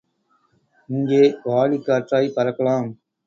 [0.89, 2.89] இங்கே வாடி காற்றாய்ப் பறக்கலாம்.